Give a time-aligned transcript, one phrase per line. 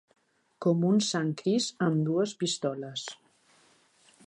[0.65, 3.07] Com un Sant Crist amb dues pistoles.